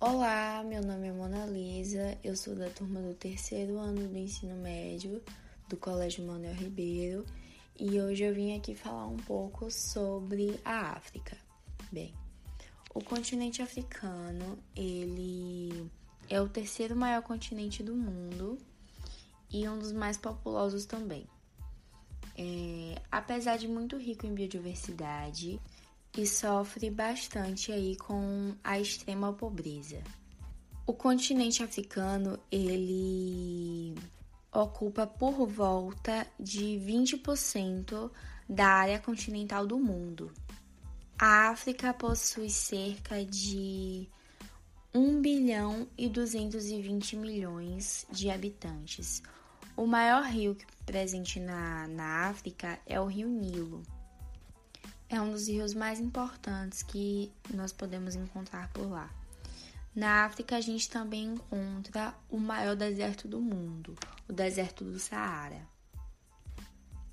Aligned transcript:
Olá, 0.00 0.62
meu 0.62 0.80
nome 0.80 1.08
é 1.08 1.12
Mona 1.12 1.44
Lisa, 1.44 2.16
eu 2.22 2.36
sou 2.36 2.54
da 2.54 2.70
turma 2.70 3.02
do 3.02 3.14
terceiro 3.14 3.78
ano 3.78 4.06
do 4.06 4.16
ensino 4.16 4.54
médio 4.54 5.20
do 5.68 5.76
Colégio 5.76 6.24
Manuel 6.24 6.54
Ribeiro 6.54 7.26
e 7.76 8.00
hoje 8.00 8.22
eu 8.22 8.32
vim 8.32 8.56
aqui 8.56 8.76
falar 8.76 9.08
um 9.08 9.16
pouco 9.16 9.68
sobre 9.72 10.60
a 10.64 10.92
África. 10.92 11.36
Bem, 11.90 12.14
o 12.94 13.02
continente 13.02 13.60
africano, 13.60 14.56
ele 14.76 15.90
é 16.28 16.40
o 16.40 16.48
terceiro 16.48 16.94
maior 16.94 17.22
continente 17.22 17.82
do 17.82 17.96
mundo 17.96 18.56
e 19.50 19.68
um 19.68 19.80
dos 19.80 19.90
mais 19.90 20.16
populosos 20.16 20.86
também. 20.86 21.26
É, 22.36 23.02
apesar 23.10 23.56
de 23.56 23.66
muito 23.66 23.96
rico 23.96 24.28
em 24.28 24.32
biodiversidade, 24.32 25.60
e 26.16 26.26
sofre 26.26 26.90
bastante 26.90 27.70
aí 27.70 27.96
com 27.96 28.54
a 28.62 28.78
extrema 28.78 29.32
pobreza. 29.32 30.02
O 30.86 30.92
continente 30.92 31.62
africano, 31.62 32.38
ele 32.50 33.94
ocupa 34.52 35.06
por 35.06 35.46
volta 35.46 36.26
de 36.40 36.80
20% 36.80 38.10
da 38.48 38.66
área 38.66 38.98
continental 38.98 39.66
do 39.66 39.78
mundo. 39.78 40.32
A 41.18 41.50
África 41.50 41.92
possui 41.92 42.48
cerca 42.48 43.24
de 43.24 44.08
1 44.94 45.20
bilhão 45.20 45.86
e 45.96 46.08
220 46.08 47.16
milhões 47.16 48.06
de 48.10 48.30
habitantes. 48.30 49.22
O 49.76 49.86
maior 49.86 50.24
rio 50.24 50.56
presente 50.86 51.38
na, 51.38 51.86
na 51.88 52.28
África 52.28 52.78
é 52.86 53.00
o 53.00 53.06
Rio 53.06 53.28
Nilo 53.28 53.82
é 55.08 55.20
um 55.20 55.32
dos 55.32 55.48
rios 55.48 55.74
mais 55.74 56.00
importantes 56.00 56.82
que 56.82 57.32
nós 57.52 57.72
podemos 57.72 58.14
encontrar 58.14 58.68
por 58.72 58.88
lá. 58.88 59.10
Na 59.94 60.24
África, 60.24 60.56
a 60.56 60.60
gente 60.60 60.88
também 60.88 61.24
encontra 61.34 62.14
o 62.30 62.38
maior 62.38 62.76
deserto 62.76 63.26
do 63.26 63.40
mundo, 63.40 63.96
o 64.28 64.32
deserto 64.32 64.84
do 64.84 64.98
Saara. 64.98 65.66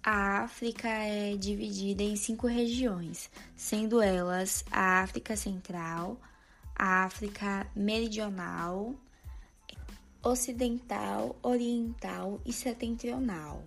A 0.04 0.44
África 0.44 0.88
é 0.88 1.36
dividida 1.36 2.04
em 2.04 2.16
cinco 2.16 2.46
regiões, 2.46 3.30
sendo 3.56 4.00
elas 4.02 4.64
a 4.70 5.02
África 5.02 5.36
Central, 5.36 6.22
a 6.76 7.06
África 7.06 7.66
Meridional, 7.76 8.94
Ocidental, 10.22 11.36
Oriental 11.42 12.40
e 12.46 12.54
Setentrional. 12.54 13.64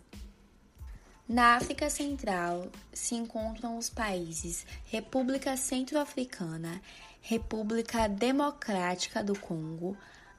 Na 1.28 1.56
África 1.56 1.90
Central 1.90 2.68
se 2.90 3.14
encontram 3.14 3.76
os 3.76 3.90
países 3.90 4.64
República 4.86 5.58
Centro-Africana, 5.58 6.80
República 7.20 8.08
Democrática 8.08 9.22
do 9.22 9.38
Congo, 9.38 9.94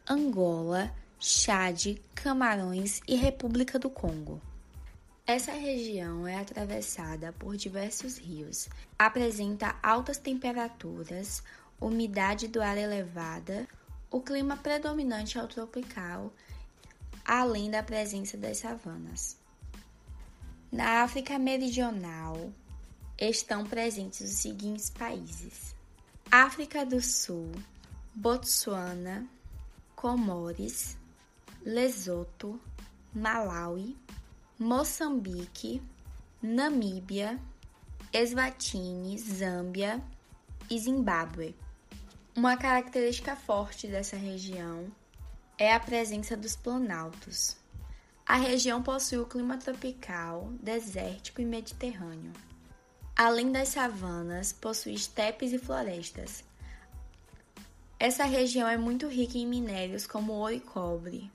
Angola, 0.09 0.91
Chad, 1.19 1.97
Camarões 2.15 3.01
e 3.07 3.15
República 3.15 3.77
do 3.77 3.87
Congo. 3.87 4.41
Essa 5.27 5.51
região 5.51 6.27
é 6.27 6.39
atravessada 6.39 7.31
por 7.33 7.55
diversos 7.55 8.17
rios, 8.17 8.67
apresenta 8.97 9.75
altas 9.83 10.17
temperaturas, 10.17 11.43
umidade 11.79 12.47
do 12.47 12.63
ar 12.63 12.79
elevada, 12.79 13.67
o 14.09 14.21
clima 14.21 14.57
predominante 14.57 15.37
é 15.37 15.43
o 15.43 15.47
tropical, 15.47 16.33
além 17.23 17.69
da 17.69 17.83
presença 17.83 18.35
das 18.35 18.57
savanas. 18.57 19.38
Na 20.71 21.01
África 21.01 21.39
Meridional 21.39 22.53
estão 23.17 23.65
presentes 23.65 24.21
os 24.21 24.37
seguintes 24.37 24.91
países: 24.91 25.73
África 26.31 26.85
do 26.85 27.01
Sul, 27.01 27.51
Botsuana, 28.13 29.27
Comores, 29.95 30.95
Lesoto, 31.65 32.61
Malawi, 33.11 33.97
Moçambique, 34.59 35.81
Namíbia, 36.39 37.39
Eswatini, 38.13 39.17
Zâmbia 39.17 39.99
e 40.69 40.77
Zimbábue. 40.77 41.55
Uma 42.35 42.55
característica 42.57 43.35
forte 43.35 43.87
dessa 43.87 44.15
região 44.15 44.85
é 45.57 45.73
a 45.73 45.79
presença 45.79 46.37
dos 46.37 46.55
planaltos, 46.55 47.57
a 48.29 48.35
região 48.35 48.83
possui 48.83 49.17
o 49.17 49.25
clima 49.25 49.57
tropical, 49.57 50.53
desértico 50.61 51.41
e 51.41 51.45
mediterrâneo. 51.45 52.31
Além 53.15 53.51
das 53.51 53.69
savanas, 53.69 54.53
possui 54.53 54.93
estepes 54.93 55.51
e 55.51 55.57
florestas. 55.57 56.43
Essa 57.99 58.25
região 58.25 58.67
é 58.67 58.77
muito 58.77 59.07
rica 59.07 59.35
em 59.35 59.47
minérios 59.47 60.05
como 60.05 60.31
ouro 60.33 60.53
e 60.53 60.59
cobre. 60.59 61.31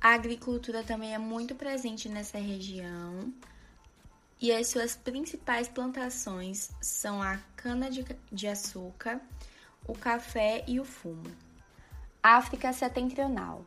A 0.00 0.14
agricultura 0.14 0.82
também 0.82 1.12
é 1.12 1.18
muito 1.18 1.54
presente 1.54 2.08
nessa 2.08 2.38
região 2.38 3.30
e 4.40 4.50
as 4.52 4.68
suas 4.68 4.96
principais 4.96 5.68
plantações 5.68 6.70
são 6.80 7.22
a 7.22 7.36
cana-de-açúcar, 7.56 9.20
o 9.86 9.92
café 9.92 10.64
e 10.66 10.80
o 10.80 10.84
fumo. 10.86 11.30
África 12.22 12.72
Setentrional 12.72 13.66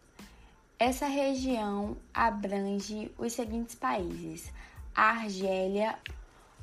essa 0.77 1.07
região 1.07 1.95
abrange 2.13 3.11
os 3.17 3.33
seguintes 3.33 3.75
países: 3.75 4.51
a 4.93 5.09
Argélia, 5.11 5.97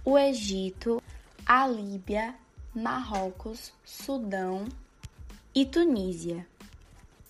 o 0.04 0.18
Egito, 0.18 1.02
a 1.46 1.66
Líbia, 1.66 2.34
Marrocos, 2.74 3.72
Sudão 3.84 4.66
e 5.54 5.64
Tunísia. 5.64 6.46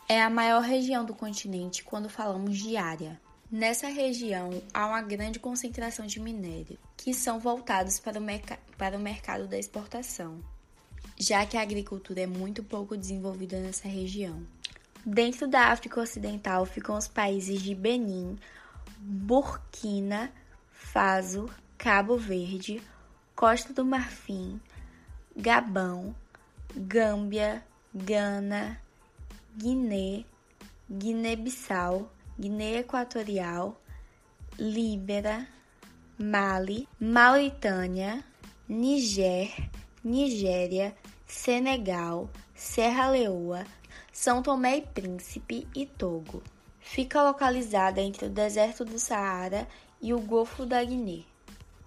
É 0.09 0.20
a 0.20 0.28
maior 0.28 0.62
região 0.62 1.04
do 1.04 1.15
continente 1.15 1.84
quando 1.84 2.09
falamos 2.09 2.59
de 2.59 2.76
área. 2.76 3.20
Nessa 3.50 3.87
região 3.87 4.62
há 4.72 4.87
uma 4.87 5.03
grande 5.03 5.38
concentração 5.38 6.06
de 6.06 6.19
minérios, 6.19 6.78
que 6.97 7.14
são 7.14 7.38
voltados 7.38 8.00
para 8.00 8.19
o, 8.19 8.25
para 8.76 8.97
o 8.97 9.00
mercado 9.00 9.47
da 9.47 9.59
exportação, 9.59 10.41
já 11.19 11.44
que 11.47 11.56
a 11.56 11.62
agricultura 11.62 12.22
é 12.22 12.26
muito 12.26 12.62
pouco 12.62 12.97
desenvolvida 12.97 13.60
nessa 13.60 13.88
região. 13.88 14.43
Dentro 15.05 15.49
da 15.49 15.67
África 15.73 16.01
Ocidental 16.01 16.65
ficam 16.65 16.97
os 16.97 17.09
países 17.09 17.61
de 17.61 17.75
Benin, 17.75 18.39
Burkina 18.99 20.33
Faso, 20.71 21.51
Cabo 21.77 22.17
Verde, 22.17 22.81
Costa 23.35 23.73
do 23.73 23.85
Marfim, 23.85 24.61
Gabão, 25.37 26.15
Gâmbia, 26.77 27.65
Gana, 27.93 28.81
Guiné, 29.57 30.25
Guiné-Bissau, 30.89 32.09
Guiné 32.39 32.79
Equatorial, 32.79 33.81
Líbera, 34.57 35.49
Mali, 36.17 36.89
Mauritânia, 37.01 38.23
Niger, 38.69 39.69
Nigéria, 40.05 40.95
Senegal, 41.27 42.31
Serra 42.55 43.09
Leoa, 43.09 43.65
são 44.12 44.43
Tomé 44.43 44.77
e 44.77 44.83
Príncipe 44.83 45.67
e 45.75 45.87
Togo. 45.87 46.43
Fica 46.78 47.23
localizada 47.23 48.00
entre 48.00 48.27
o 48.27 48.31
deserto 48.31 48.84
do 48.84 48.99
Saara 48.99 49.67
e 50.03 50.12
o 50.12 50.21
Golfo 50.21 50.67
da 50.67 50.84
Guiné. 50.84 51.25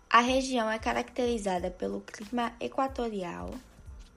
A 0.09 0.21
região 0.21 0.69
é 0.69 0.79
caracterizada 0.79 1.69
pelo 1.69 2.01
clima 2.01 2.53
equatorial, 2.59 3.51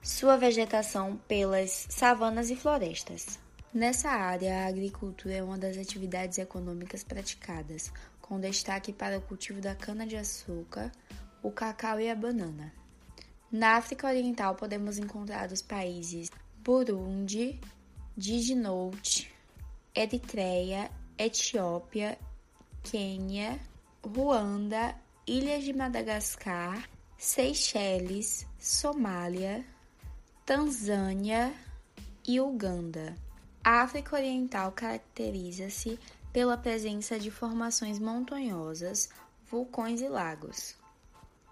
sua 0.01 0.37
vegetação 0.37 1.17
pelas 1.27 1.85
savanas 1.89 2.49
e 2.49 2.55
florestas. 2.55 3.37
Nessa 3.71 4.09
área, 4.09 4.63
a 4.63 4.67
agricultura 4.67 5.35
é 5.35 5.43
uma 5.43 5.57
das 5.57 5.77
atividades 5.77 6.39
econômicas 6.39 7.03
praticadas, 7.03 7.93
com 8.19 8.39
destaque 8.39 8.91
para 8.91 9.19
o 9.19 9.21
cultivo 9.21 9.61
da 9.61 9.75
cana-de-açúcar, 9.75 10.91
o 11.43 11.51
cacau 11.51 11.99
e 11.99 12.09
a 12.09 12.15
banana. 12.15 12.73
Na 13.51 13.75
África 13.75 14.07
Oriental, 14.07 14.55
podemos 14.55 14.97
encontrar 14.97 15.51
os 15.51 15.61
países 15.61 16.31
Burundi, 16.63 17.59
Diginote, 18.19 19.31
Eritreia, 19.95 20.91
Etiópia, 21.17 22.19
Quênia, 22.83 23.57
Ruanda, 24.05 24.93
Ilhas 25.25 25.63
de 25.63 25.71
Madagascar, 25.71 26.89
Seychelles, 27.17 28.45
Somália, 28.59 29.65
Tanzânia 30.45 31.53
e 32.27 32.41
Uganda. 32.41 33.15
A 33.63 33.83
África 33.83 34.17
Oriental 34.17 34.73
caracteriza-se 34.73 35.97
pela 36.33 36.57
presença 36.57 37.17
de 37.17 37.31
formações 37.31 37.99
montanhosas, 37.99 39.07
vulcões 39.49 40.01
e 40.01 40.09
lagos. 40.09 40.75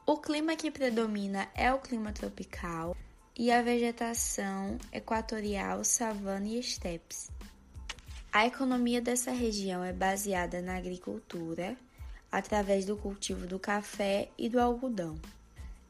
O 0.05 0.17
clima 0.17 0.53
que 0.57 0.69
predomina 0.69 1.47
é 1.55 1.73
o 1.73 1.79
clima 1.79 2.11
tropical, 2.11 2.93
e 3.37 3.51
a 3.51 3.61
vegetação 3.61 4.79
equatorial, 4.91 5.83
savana 5.83 6.47
e 6.47 6.59
estepes. 6.59 7.29
A 8.33 8.47
economia 8.47 8.99
dessa 8.99 9.31
região 9.31 9.83
é 9.83 9.93
baseada 9.93 10.59
na 10.61 10.75
agricultura, 10.75 11.77
através 12.31 12.85
do 12.85 12.97
cultivo 12.97 13.45
do 13.45 13.59
café 13.59 14.29
e 14.37 14.49
do 14.49 14.59
algodão. 14.59 15.19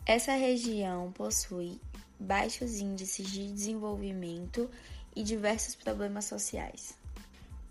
Essa 0.06 0.34
região 0.34 1.12
possui 1.14 1.80
baixos 2.20 2.80
índices 2.80 3.30
de 3.30 3.52
desenvolvimento 3.52 4.70
e 5.16 5.24
diversos 5.24 5.74
problemas 5.74 6.26
sociais. 6.26 6.98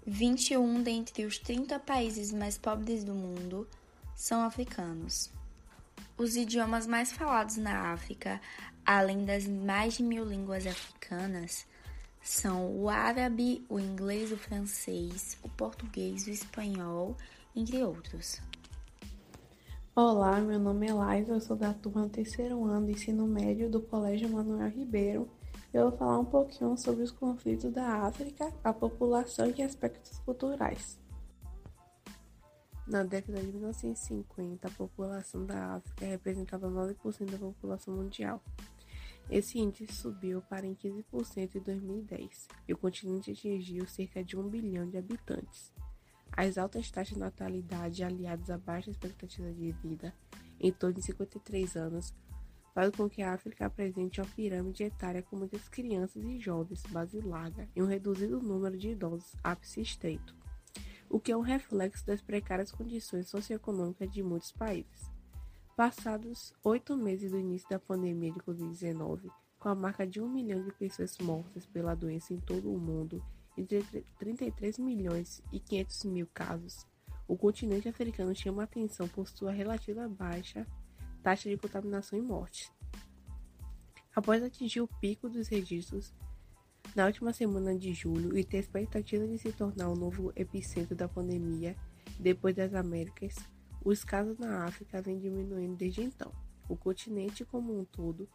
21 0.06 0.82
dentre 0.82 1.26
os 1.26 1.38
30 1.38 1.79
países 1.81 2.32
mais 2.32 2.56
pobres 2.56 3.05
do 3.05 3.14
mundo 3.14 3.69
são 4.14 4.43
africanos. 4.43 5.31
Os 6.17 6.34
idiomas 6.34 6.87
mais 6.87 7.12
falados 7.12 7.56
na 7.56 7.93
África, 7.93 8.40
além 8.86 9.24
das 9.24 9.46
mais 9.48 9.94
de 9.94 10.04
mil 10.04 10.24
línguas 10.24 10.64
africanas, 10.64 11.66
são 12.22 12.70
o 12.70 12.88
árabe, 12.88 13.64
o 13.68 13.80
inglês, 13.80 14.30
o 14.30 14.36
francês, 14.36 15.36
o 15.42 15.48
português, 15.48 16.26
o 16.26 16.30
espanhol, 16.30 17.16
entre 17.54 17.82
outros. 17.82 18.40
Olá, 19.94 20.40
meu 20.40 20.58
nome 20.60 20.86
é 20.86 20.94
Laís, 20.94 21.28
eu 21.28 21.40
sou 21.40 21.56
da 21.56 21.74
turma 21.74 22.08
terceiro 22.08 22.64
ano 22.64 22.86
do 22.86 22.92
ensino 22.92 23.26
médio 23.26 23.68
do 23.68 23.80
Colégio 23.80 24.28
Manuel 24.28 24.68
Ribeiro. 24.68 25.28
Eu 25.72 25.90
vou 25.90 25.98
falar 25.98 26.20
um 26.20 26.24
pouquinho 26.24 26.76
sobre 26.76 27.02
os 27.02 27.10
conflitos 27.10 27.72
da 27.72 28.06
África, 28.06 28.52
a 28.62 28.72
população 28.72 29.52
e 29.56 29.62
aspectos 29.62 30.18
culturais. 30.20 30.98
Na 32.86 33.02
década 33.02 33.40
de 33.40 33.48
1950, 33.48 34.68
a 34.68 34.70
população 34.70 35.44
da 35.44 35.74
África 35.74 36.06
representava 36.06 36.68
9% 36.68 37.30
da 37.30 37.38
população 37.38 37.94
mundial. 37.94 38.40
Esse 39.28 39.58
índice 39.58 39.93
subiu 39.93 40.40
para 40.43 40.67
15% 40.67 41.56
em 41.56 41.61
2010 41.61 42.49
e 42.69 42.73
o 42.73 42.78
continente 42.78 43.32
atingiu 43.32 43.87
cerca 43.87 44.23
de 44.23 44.37
1 44.37 44.49
bilhão 44.49 44.88
de 44.88 44.96
habitantes. 44.96 45.73
As 46.31 46.56
altas 46.58 46.90
taxas 46.90 47.14
de 47.14 47.20
natalidade, 47.20 48.05
aliadas 48.05 48.50
à 48.50 48.58
baixa 48.58 48.90
expectativa 48.90 49.52
de 49.52 49.73
vida, 49.73 50.14
em 50.61 50.70
torno 50.70 50.96
de 50.96 51.02
53 51.02 51.76
anos, 51.76 52.14
fazem 52.75 52.93
com 52.93 53.08
que 53.08 53.23
a 53.23 53.32
África 53.32 53.67
apresente 53.67 54.20
uma 54.20 54.28
pirâmide 54.28 54.84
etária 54.84 55.23
com 55.23 55.34
muitas 55.34 55.69
crianças 55.69 56.22
e 56.22 56.38
jovens, 56.38 56.82
base 56.90 57.19
larga, 57.20 57.69
e 57.75 57.82
um 57.82 57.87
reduzido 57.87 58.40
número 58.40 58.76
de 58.76 58.90
idosos, 58.90 59.34
ápice 59.43 59.81
estreito, 59.81 60.37
o 61.08 61.19
que 61.19 61.32
é 61.32 61.37
um 61.37 61.40
reflexo 61.40 62.06
das 62.06 62.20
precárias 62.20 62.70
condições 62.70 63.29
socioeconômicas 63.29 64.11
de 64.11 64.22
muitos 64.22 64.52
países. 64.52 65.15
Passados 65.76 66.55
oito 66.64 66.96
meses 66.96 67.32
do 67.32 67.38
início 67.38 67.69
da 67.69 67.78
pandemia 67.78 68.32
de 68.32 68.40
Covid-19, 68.40 69.31
com 69.58 69.69
a 69.69 69.75
marca 69.75 70.06
de 70.06 70.23
um 70.23 70.26
milhão 70.26 70.64
de 70.64 70.73
pessoas 70.73 71.19
mortas 71.19 71.67
pela 71.67 71.94
doença 71.94 72.32
em 72.32 72.40
todo 72.40 72.73
o 72.73 72.78
mundo 72.78 73.23
e 73.58 73.62
de 73.62 73.82
33 74.19 74.78
milhões 74.78 75.43
e 75.52 75.61
500 75.61 76.05
mil 76.05 76.26
casos, 76.32 76.87
o 77.28 77.37
continente 77.37 77.90
africano 77.90 78.34
chama 78.34 78.62
atenção 78.62 79.06
por 79.06 79.28
sua 79.28 79.52
relativa 79.52 80.08
baixa 80.08 80.67
taxa 81.23 81.50
de 81.50 81.58
contaminação 81.58 82.19
e 82.19 82.22
morte. 82.22 82.72
Após 84.14 84.43
atingir 84.43 84.81
o 84.81 84.88
pico 84.88 85.29
dos 85.29 85.46
registros 85.46 86.14
na 86.94 87.05
última 87.05 87.34
semana 87.34 87.76
de 87.76 87.93
julho 87.93 88.38
e 88.38 88.43
ter 88.43 88.61
expectativa 88.61 89.29
de 89.29 89.37
se 89.37 89.52
tornar 89.52 89.90
o 89.90 89.94
novo 89.94 90.32
epicentro 90.37 90.96
da 90.96 91.06
pandemia 91.06 91.76
depois 92.19 92.56
das 92.56 92.72
Américas, 92.72 93.34
os 93.86 94.02
casos 94.02 94.36
na 94.36 94.64
África 94.64 95.00
vêm 95.00 95.16
diminuindo 95.16 95.76
desde 95.76 96.02
então. 96.02 96.32
O 96.68 96.76
continente 96.76 97.44
como 97.44 97.78
um 97.78 97.84
todo 97.84 98.28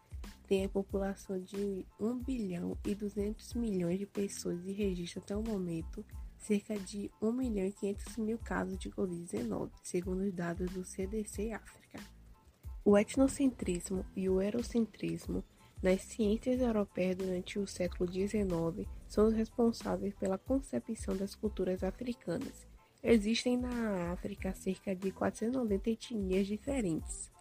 tem 0.48 0.64
a 0.64 0.70
população 0.70 1.38
de 1.42 1.86
1 2.00 2.20
bilhão 2.20 2.78
e 2.86 2.96
200 2.96 3.54
milhões 3.56 4.00
de 4.00 4.06
pessoas 4.06 4.66
e 4.66 4.72
registra 4.72 5.22
até 5.22 5.36
o 5.36 5.44
momento 5.44 6.06
cerca 6.38 6.80
de 6.80 7.12
1 7.22 7.32
milhão 7.34 7.66
e 7.66 7.74
500 7.74 8.16
mil 8.16 8.38
casos 8.38 8.78
de 8.78 8.90
Covid-19, 8.92 9.70
segundo 9.84 10.22
os 10.22 10.34
dados 10.34 10.72
do 10.72 10.86
CDC 10.86 11.52
África. 11.52 12.00
O 12.86 12.98
etnocentrismo 12.98 14.06
e 14.16 14.30
o 14.30 14.42
eurocentrismo 14.42 15.44
nas 15.84 16.02
ciências 16.02 16.62
europeias 16.62 17.18
durante 17.18 17.60
o 17.60 17.68
século 17.68 18.10
XIX 18.10 18.88
são 19.06 19.28
os 19.28 19.34
responsáveis 19.34 20.16
pela 20.16 20.38
concepção 20.38 21.18
das 21.18 21.36
culturas 21.36 21.84
africanas 21.84 22.71
Existem 23.04 23.58
na 23.58 24.12
África 24.12 24.54
cerca 24.54 24.96
de 24.96 25.12
490 25.12 25.90
etnias 25.90 26.46
diferentes, 26.46 27.32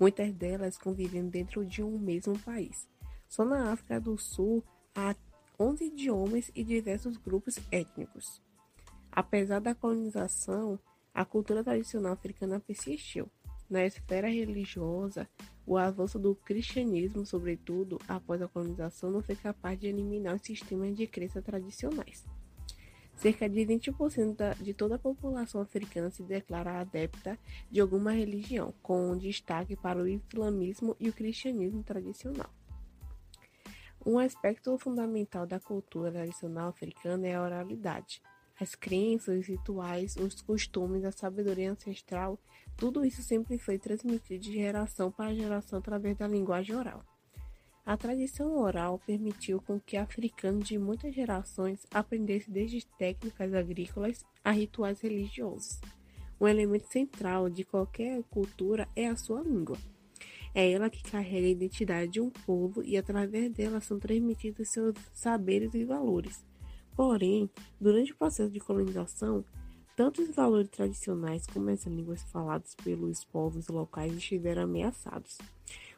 muitas 0.00 0.32
delas 0.32 0.78
convivendo 0.78 1.30
dentro 1.30 1.66
de 1.66 1.82
um 1.82 1.98
mesmo 1.98 2.38
país. 2.38 2.88
Só 3.28 3.44
na 3.44 3.72
África 3.72 4.00
do 4.00 4.16
Sul 4.16 4.64
há 4.94 5.14
11 5.58 5.84
idiomas 5.84 6.50
e 6.54 6.64
diversos 6.64 7.18
grupos 7.18 7.58
étnicos. 7.70 8.40
Apesar 9.10 9.60
da 9.60 9.74
colonização, 9.74 10.78
a 11.12 11.26
cultura 11.26 11.62
tradicional 11.62 12.14
africana 12.14 12.58
persistiu. 12.58 13.30
Na 13.68 13.84
esfera 13.84 14.28
religiosa, 14.28 15.28
o 15.66 15.76
avanço 15.76 16.18
do 16.18 16.34
cristianismo, 16.34 17.24
sobretudo 17.26 17.98
após 18.08 18.40
a 18.40 18.48
colonização, 18.48 19.10
não 19.10 19.22
foi 19.22 19.36
capaz 19.36 19.78
de 19.78 19.88
eliminar 19.88 20.36
os 20.36 20.42
sistemas 20.42 20.96
de 20.96 21.06
crença 21.06 21.42
tradicionais. 21.42 22.24
Cerca 23.22 23.48
de 23.48 23.60
20% 23.60 24.34
da, 24.34 24.52
de 24.54 24.74
toda 24.74 24.96
a 24.96 24.98
população 24.98 25.60
africana 25.60 26.10
se 26.10 26.24
declara 26.24 26.80
adepta 26.80 27.38
de 27.70 27.80
alguma 27.80 28.10
religião, 28.10 28.74
com 28.82 29.16
destaque 29.16 29.76
para 29.76 30.02
o 30.02 30.08
islamismo 30.08 30.96
e 30.98 31.08
o 31.08 31.12
cristianismo 31.12 31.84
tradicional. 31.84 32.50
Um 34.04 34.18
aspecto 34.18 34.76
fundamental 34.76 35.46
da 35.46 35.60
cultura 35.60 36.10
tradicional 36.10 36.70
africana 36.70 37.28
é 37.28 37.36
a 37.36 37.42
oralidade. 37.42 38.20
As 38.58 38.74
crenças, 38.74 39.38
os 39.38 39.46
rituais, 39.46 40.16
os 40.16 40.42
costumes, 40.42 41.04
a 41.04 41.12
sabedoria 41.12 41.70
ancestral, 41.70 42.36
tudo 42.76 43.04
isso 43.04 43.22
sempre 43.22 43.56
foi 43.56 43.78
transmitido 43.78 44.40
de 44.40 44.52
geração 44.52 45.12
para 45.12 45.32
geração 45.32 45.78
através 45.78 46.16
da 46.16 46.26
linguagem 46.26 46.74
oral. 46.74 47.04
A 47.84 47.96
tradição 47.96 48.56
oral 48.58 49.00
permitiu 49.04 49.60
com 49.60 49.80
que 49.80 49.96
africanos 49.96 50.68
de 50.68 50.78
muitas 50.78 51.12
gerações 51.12 51.84
aprendessem 51.92 52.54
desde 52.54 52.86
técnicas 52.96 53.52
agrícolas 53.52 54.24
a 54.44 54.52
rituais 54.52 55.00
religiosos. 55.00 55.80
Um 56.40 56.46
elemento 56.46 56.86
central 56.86 57.50
de 57.50 57.64
qualquer 57.64 58.22
cultura 58.30 58.88
é 58.94 59.08
a 59.08 59.16
sua 59.16 59.42
língua. 59.42 59.76
É 60.54 60.70
ela 60.70 60.88
que 60.88 61.02
carrega 61.02 61.46
a 61.46 61.50
identidade 61.50 62.12
de 62.12 62.20
um 62.20 62.30
povo 62.30 62.84
e 62.84 62.96
através 62.96 63.52
dela 63.52 63.80
são 63.80 63.98
transmitidos 63.98 64.68
seus 64.68 64.94
saberes 65.12 65.74
e 65.74 65.84
valores. 65.84 66.44
Porém, 66.94 67.50
durante 67.80 68.12
o 68.12 68.16
processo 68.16 68.50
de 68.50 68.60
colonização, 68.60 69.44
tanto 69.96 70.22
os 70.22 70.34
valores 70.34 70.68
tradicionais 70.70 71.46
como 71.46 71.70
as 71.70 71.84
línguas 71.84 72.22
faladas 72.24 72.74
pelos 72.76 73.24
povos 73.24 73.66
locais 73.68 74.12
estiveram 74.14 74.62
ameaçados. 74.62 75.38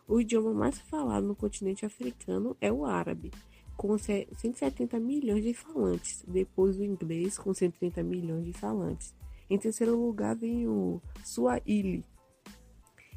O 0.07 0.21
idioma 0.21 0.53
mais 0.53 0.79
falado 0.79 1.27
no 1.27 1.35
continente 1.35 1.87
africano 1.87 2.55
é 2.61 2.71
o 2.71 2.85
árabe, 2.85 3.31
com 3.75 3.97
170 3.97 5.01
milhões 5.01 5.43
de 5.43 5.55
falantes, 5.55 6.23
depois 6.29 6.79
o 6.79 6.85
inglês, 6.85 7.39
com 7.39 7.55
130 7.55 8.03
milhões 8.03 8.45
de 8.45 8.53
falantes. 8.53 9.15
Em 9.49 9.59
terceiro 9.59 9.97
lugar 9.97 10.37
vem 10.37 10.69
o 10.69 11.01
Swahili, 11.25 12.05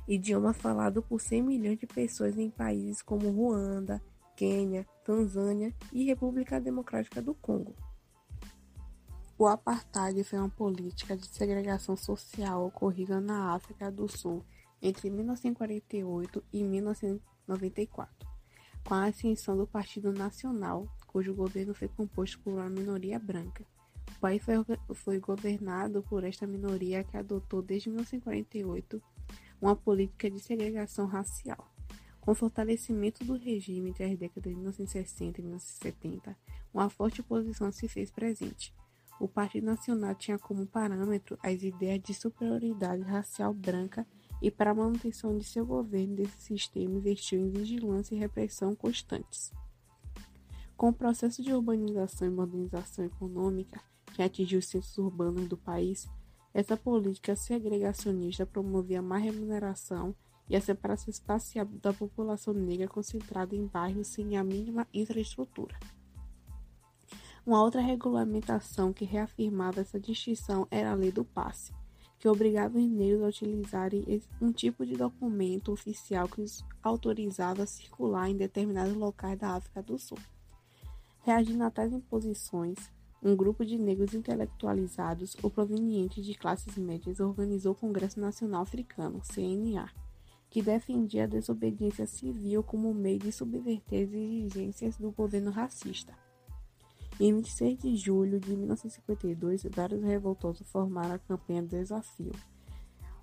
idioma 0.08 0.54
falado 0.54 1.02
por 1.02 1.20
100 1.20 1.42
milhões 1.42 1.78
de 1.78 1.86
pessoas 1.86 2.38
em 2.38 2.50
países 2.50 3.02
como 3.02 3.30
Ruanda, 3.30 4.02
Quênia, 4.36 4.88
Tanzânia 5.04 5.74
e 5.92 6.06
República 6.06 6.60
Democrática 6.60 7.22
do 7.22 7.34
Congo. 7.34 7.76
O 9.38 9.46
apartheid 9.46 10.24
foi 10.24 10.40
uma 10.40 10.50
política 10.50 11.18
de 11.18 11.28
segregação 11.28 11.96
social 11.98 12.66
ocorrida 12.66 13.20
na 13.20 13.54
África 13.54 13.92
do 13.92 14.08
Sul 14.08 14.44
entre 14.82 15.10
1948 15.10 16.44
e 16.54 16.64
1994, 16.64 18.28
com 18.84 18.94
a 18.94 19.06
ascensão 19.06 19.58
do 19.58 19.68
Partido 19.68 20.12
Nacional, 20.12 20.88
cujo 21.08 21.34
governo 21.34 21.74
foi 21.74 21.88
composto 21.88 22.40
por 22.40 22.54
uma 22.54 22.70
minoria 22.70 23.20
branca. 23.20 23.66
O 24.16 24.20
país 24.20 24.42
foi, 24.44 24.56
foi 24.94 25.20
governado 25.20 26.02
por 26.04 26.24
esta 26.24 26.48
minoria 26.48 27.04
que 27.04 27.18
adotou 27.18 27.62
desde 27.62 27.90
1948 27.90 29.02
uma 29.62 29.76
política 29.76 30.30
de 30.30 30.40
segregação 30.40 31.06
racial. 31.06 31.70
Com 32.22 32.32
o 32.32 32.36
fortalecimento 32.36 33.24
do 33.24 33.38
regime 33.38 33.90
entre 33.90 34.04
as 34.04 34.18
décadas 34.18 34.52
de 34.52 34.56
1960 34.56 35.40
e 35.40 35.44
1970, 35.44 36.38
uma 36.74 36.90
forte 36.90 37.22
oposição 37.22 37.72
se 37.72 37.88
fez 37.88 38.12
presente. 38.12 38.74
O 39.20 39.28
Partido 39.28 39.66
Nacional 39.66 40.14
tinha 40.14 40.38
como 40.38 40.68
parâmetro 40.68 41.40
as 41.42 41.64
ideias 41.64 42.02
de 42.04 42.14
superioridade 42.14 43.02
racial 43.02 43.54
branca 43.54 44.06
e 44.42 44.52
para 44.52 44.72
a 44.72 44.76
manutenção 44.76 45.38
de 45.38 45.44
seu 45.44 45.66
governo 45.66 46.16
desse 46.16 46.42
sistema 46.42 46.98
investiu 46.98 47.40
em 47.40 47.50
vigilância 47.50 48.16
e 48.16 48.20
repressão 48.20 48.76
constantes. 48.76 49.52
Com 50.76 50.90
o 50.90 50.94
processo 50.94 51.42
de 51.42 51.54
urbanização 51.54 52.28
e 52.28 52.32
modernização 52.32 53.06
econômica 53.06 53.82
que 54.14 54.22
atingiu 54.22 54.60
os 54.60 54.68
centros 54.68 54.98
urbanos 54.98 55.48
do 55.48 55.58
país, 55.58 56.08
essa 56.54 56.78
política 56.78 57.36
segregacionista 57.36 58.46
promovia 58.46 59.02
má 59.02 59.18
remuneração 59.18 60.16
e 60.50 60.56
a 60.56 60.62
separação 60.62 61.10
espacial 61.10 61.66
da 61.66 61.94
população 61.94 62.54
negra 62.54 62.88
concentrada 62.88 63.56
em 63.56 63.66
bairros 63.66 64.08
sem 64.08 64.38
a 64.38 64.44
mínima 64.44 64.88
infraestrutura. 64.94 65.78
Uma 67.46 67.62
outra 67.62 67.82
regulamentação 67.82 68.92
que 68.92 69.06
reafirmava 69.06 69.82
essa 69.82 70.00
distinção 70.00 70.68
era 70.70 70.92
a 70.92 70.96
Lei 70.96 71.12
do 71.12 71.24
Passe, 71.24 71.74
que 72.20 72.28
obrigava 72.28 72.78
os 72.78 72.90
negros 72.90 73.24
a 73.24 73.28
utilizarem 73.28 74.22
um 74.42 74.52
tipo 74.52 74.86
de 74.86 74.96
documento 74.96 75.72
oficial 75.72 76.28
que 76.28 76.42
os 76.42 76.66
autorizava 76.82 77.64
a 77.64 77.68
circular 77.68 78.30
em 78.30 78.36
determinados 78.36 78.96
locais 78.96 79.38
da 79.38 79.52
África 79.52 79.82
do 79.84 79.98
Sul. 80.00 80.18
Reagindo 81.22 81.64
a 81.64 81.70
tais 81.70 81.94
imposições, 81.94 82.78
um 83.22 83.36
grupo 83.36 83.66
de 83.66 83.78
negros 83.78 84.14
intelectualizados 84.14 85.36
ou 85.42 85.50
provenientes 85.50 86.26
de 86.26 86.34
classes 86.34 86.78
médias 86.78 87.20
organizou 87.20 87.74
o 87.74 87.76
Congresso 87.76 88.20
Nacional 88.20 88.62
Africano, 88.62 89.22
CNA, 89.22 89.90
que 90.50 90.62
defendia 90.62 91.26
a 91.26 91.28
desobediência 91.28 92.06
civil 92.06 92.64
como 92.64 92.94
meio 92.94 93.20
de 93.20 93.32
subverter 93.32 94.08
as 94.08 94.14
exigências 94.14 94.98
do 94.98 95.12
governo 95.12 95.52
racista. 95.52 96.14
Em 97.20 97.34
26 97.34 97.80
de 97.80 97.96
julho 97.96 98.40
de 98.40 98.56
1952, 98.56 99.64
vários 99.76 100.04
revoltosos 100.04 100.70
formaram 100.70 101.16
a 101.16 101.20
campanha 101.20 101.64
do 101.64 101.70
Desafio, 101.70 102.32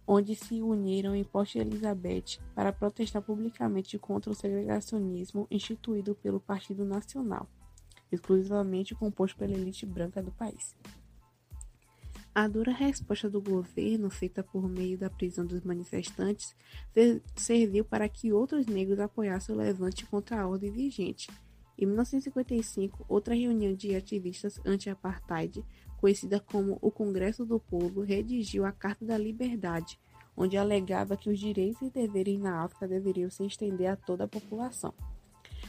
onde 0.06 0.34
se 0.34 0.60
uniram 0.60 1.14
em 1.14 1.22
Porto 1.22 1.56
Elizabeth 1.56 2.40
para 2.54 2.72
protestar 2.72 3.22
publicamente 3.22 3.98
contra 3.98 4.32
o 4.32 4.34
segregacionismo 4.34 5.46
instituído 5.50 6.14
pelo 6.14 6.40
Partido 6.40 6.84
Nacional 6.84 7.48
exclusivamente 8.14 8.94
composto 8.94 9.36
pela 9.36 9.52
elite 9.52 9.84
branca 9.84 10.22
do 10.22 10.32
país. 10.32 10.74
A 12.34 12.48
dura 12.48 12.72
resposta 12.72 13.30
do 13.30 13.40
governo, 13.40 14.10
feita 14.10 14.42
por 14.42 14.68
meio 14.68 14.98
da 14.98 15.08
prisão 15.08 15.46
dos 15.46 15.62
manifestantes, 15.62 16.54
serviu 17.36 17.84
para 17.84 18.08
que 18.08 18.32
outros 18.32 18.66
negros 18.66 18.98
apoiassem 18.98 19.54
o 19.54 19.58
levante 19.58 20.04
contra 20.06 20.40
a 20.40 20.48
ordem 20.48 20.72
vigente. 20.72 21.30
Em 21.76 21.86
1955, 21.86 23.04
outra 23.08 23.34
reunião 23.34 23.74
de 23.74 23.94
ativistas 23.94 24.60
anti-apartheid, 24.64 25.64
conhecida 25.98 26.38
como 26.38 26.78
o 26.80 26.90
Congresso 26.90 27.44
do 27.44 27.58
Povo, 27.58 28.02
redigiu 28.02 28.64
a 28.64 28.72
Carta 28.72 29.04
da 29.04 29.18
Liberdade, 29.18 29.98
onde 30.36 30.56
alegava 30.56 31.16
que 31.16 31.30
os 31.30 31.38
direitos 31.38 31.82
e 31.82 31.90
deveres 31.90 32.38
na 32.38 32.62
África 32.62 32.86
deveriam 32.86 33.30
se 33.30 33.44
estender 33.44 33.88
a 33.88 33.96
toda 33.96 34.24
a 34.24 34.28
população. 34.28 34.94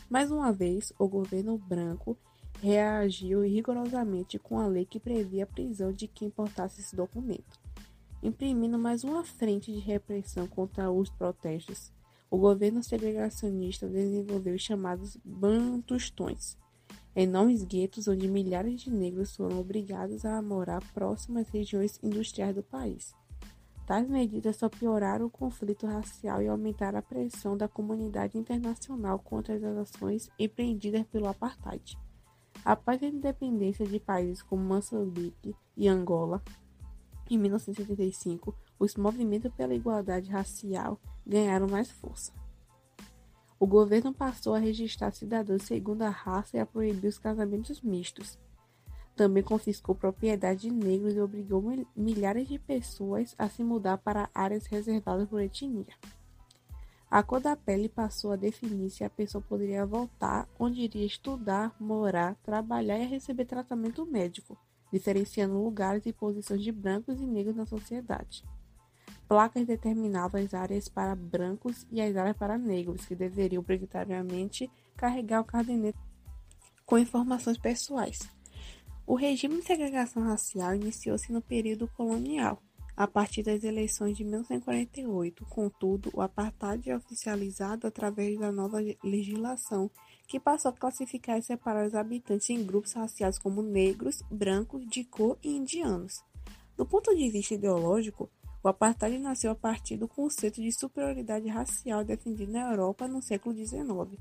Mais 0.09 0.29
uma 0.29 0.51
vez, 0.51 0.93
o 0.99 1.07
governo 1.07 1.57
branco 1.57 2.17
reagiu 2.61 3.41
rigorosamente 3.41 4.37
com 4.37 4.59
a 4.59 4.67
lei 4.67 4.85
que 4.85 4.99
previa 4.99 5.43
a 5.43 5.47
prisão 5.47 5.91
de 5.91 6.07
quem 6.07 6.29
portasse 6.29 6.81
esse 6.81 6.95
documento, 6.95 7.59
imprimindo 8.21 8.77
mais 8.77 9.03
uma 9.03 9.23
frente 9.23 9.71
de 9.71 9.79
repressão 9.79 10.47
contra 10.47 10.91
os 10.91 11.09
protestos. 11.09 11.91
O 12.29 12.37
governo 12.37 12.83
segregacionista 12.83 13.87
desenvolveu 13.87 14.55
os 14.55 14.61
chamados 14.61 15.17
bantustões, 15.23 16.57
enormes 17.15 17.63
guetos 17.63 18.07
onde 18.07 18.27
milhares 18.27 18.81
de 18.81 18.89
negros 18.89 19.35
foram 19.35 19.59
obrigados 19.59 20.25
a 20.25 20.41
morar 20.41 20.81
próximas 20.93 21.47
regiões 21.49 21.99
industriais 22.03 22.55
do 22.55 22.63
país. 22.63 23.13
Tais 23.85 24.09
medidas 24.09 24.57
só 24.57 24.67
pioraram 24.67 25.27
o 25.27 25.29
conflito 25.29 25.85
racial 25.85 26.41
e 26.41 26.47
aumentaram 26.47 26.97
a 26.97 27.03
pressão 27.03 27.55
da 27.55 27.67
comunidade 27.67 28.35
internacional 28.35 29.19
contra 29.19 29.55
as 29.55 29.63
ações 29.63 30.29
empreendidas 30.39 31.05
pelo 31.05 31.27
apartheid. 31.27 31.95
Após 32.63 33.01
a 33.03 33.05
independência 33.05 33.85
de 33.85 33.99
países 33.99 34.41
como 34.41 34.63
Moçambique 34.63 35.55
e 35.77 35.87
Angola, 35.87 36.41
em 37.29 37.37
1975, 37.37 38.55
os 38.77 38.95
movimentos 38.95 39.51
pela 39.53 39.73
igualdade 39.73 40.29
racial 40.29 40.99
ganharam 41.25 41.67
mais 41.67 41.89
força. 41.89 42.31
O 43.59 43.65
governo 43.65 44.13
passou 44.13 44.53
a 44.53 44.59
registrar 44.59 45.11
cidadãos 45.11 45.63
segundo 45.63 46.03
a 46.03 46.09
raça 46.09 46.57
e 46.57 46.59
a 46.59 46.65
proibir 46.65 47.07
os 47.07 47.17
casamentos 47.17 47.81
mistos. 47.81 48.37
Também 49.15 49.41
confiscou 49.41 49.95
propriedade 49.95 50.61
de 50.61 50.71
negros 50.71 51.15
e 51.15 51.21
obrigou 51.21 51.63
milhares 51.95 52.47
de 52.47 52.59
pessoas 52.59 53.33
a 53.37 53.47
se 53.47 53.63
mudar 53.63 53.97
para 53.97 54.29
áreas 54.33 54.65
reservadas 54.65 55.27
por 55.29 55.41
etnia. 55.41 55.95
A 57.09 57.23
cor 57.23 57.39
da 57.39 57.55
pele 57.55 57.87
passou 57.87 58.33
a 58.33 58.35
definir 58.35 58.89
se 58.89 59.03
a 59.03 59.09
pessoa 59.09 59.41
poderia 59.41 59.85
voltar 59.85 60.49
onde 60.59 60.81
iria 60.81 61.05
estudar, 61.05 61.73
morar, 61.79 62.35
trabalhar 62.43 62.99
e 62.99 63.05
receber 63.05 63.45
tratamento 63.45 64.05
médico, 64.05 64.57
diferenciando 64.95 65.61
lugares 65.61 66.05
e 66.05 66.13
posições 66.13 66.63
de 66.63 66.71
brancos 66.71 67.19
e 67.19 67.25
negros 67.25 67.57
na 67.57 67.65
sociedade. 67.65 68.45
Placas 69.27 69.67
determinavam 69.67 70.39
as 70.39 70.53
áreas 70.53 70.87
para 70.87 71.13
brancos 71.13 71.85
e 71.91 71.99
as 71.99 72.15
áreas 72.15 72.37
para 72.37 72.57
negros, 72.57 73.05
que 73.05 73.13
deveriam 73.13 73.59
obrigatoriamente 73.59 74.71
carregar 74.95 75.41
o 75.41 75.43
cardenete 75.43 75.97
com 76.85 76.97
informações 76.97 77.57
pessoais. 77.57 78.19
O 79.05 79.15
regime 79.15 79.57
de 79.57 79.65
segregação 79.65 80.23
racial 80.23 80.73
iniciou-se 80.73 81.29
no 81.29 81.41
período 81.41 81.89
colonial, 81.89 82.61
a 82.95 83.05
partir 83.05 83.43
das 83.43 83.65
eleições 83.65 84.15
de 84.15 84.23
1948. 84.23 85.45
Contudo, 85.47 86.09
o 86.13 86.21
apartheid 86.21 86.89
é 86.89 86.95
oficializado 86.95 87.85
através 87.85 88.39
da 88.39 88.49
nova 88.49 88.79
legislação, 89.03 89.91
que 90.27 90.39
passou 90.39 90.69
a 90.69 90.73
classificar 90.73 91.37
e 91.37 91.43
separar 91.43 91.87
os 91.87 91.95
habitantes 91.95 92.49
em 92.49 92.65
grupos 92.65 92.93
raciais 92.93 93.37
como 93.37 93.61
negros, 93.61 94.21
brancos, 94.29 94.87
de 94.87 95.03
cor 95.03 95.37
e 95.43 95.55
indianos. 95.55 96.23
Do 96.75 96.85
ponto 96.85 97.15
de 97.15 97.29
vista 97.29 97.53
ideológico, 97.53 98.29
o 98.63 98.67
apartheid 98.67 99.19
nasceu 99.19 99.51
a 99.51 99.55
partir 99.55 99.95
do 99.95 100.07
conceito 100.07 100.61
de 100.61 100.71
superioridade 100.71 101.47
racial 101.47 102.03
defendido 102.03 102.51
na 102.51 102.71
Europa 102.71 103.07
no 103.07 103.21
século 103.21 103.55
XIX. 103.55 104.19